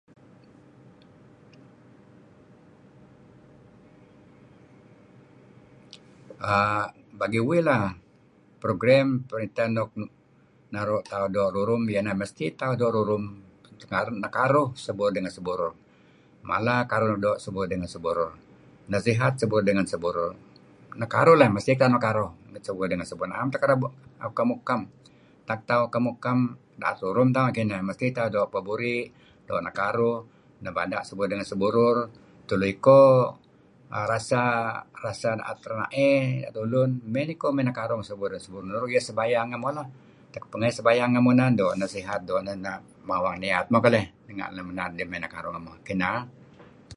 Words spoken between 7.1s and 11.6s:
Bagi uih lah, program perintah nuk naru' tauh doo'